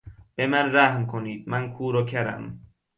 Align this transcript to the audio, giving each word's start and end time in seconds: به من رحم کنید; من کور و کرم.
به 0.35 0.47
من 0.47 0.73
رحم 0.75 1.07
کنید; 1.07 1.49
من 1.49 1.73
کور 1.73 1.95
و 1.95 2.05
کرم. 2.05 2.59